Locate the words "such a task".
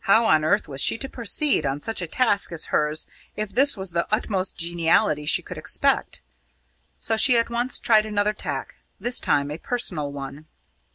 1.82-2.50